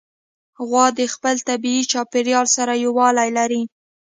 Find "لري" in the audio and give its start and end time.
3.37-3.61